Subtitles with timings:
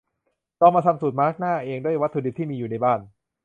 [0.59, 2.99] ลองมาทำสูตรมาสก์หน้าเองด้วยวัตถุดิบที่มีอยู่ในบ้าน